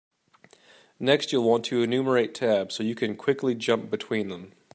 [0.99, 4.51] Next, you'll want to enumerate tabs so you can quickly jump between them.